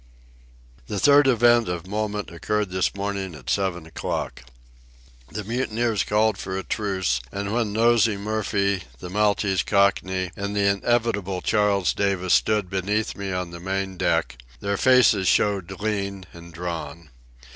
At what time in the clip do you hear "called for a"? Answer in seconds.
6.03-6.63